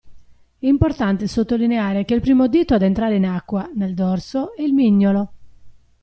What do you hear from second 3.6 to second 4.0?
nel